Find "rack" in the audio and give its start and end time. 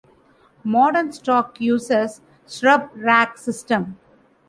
2.95-3.37